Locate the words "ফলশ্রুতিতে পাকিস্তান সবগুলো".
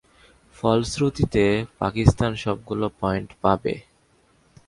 0.55-2.85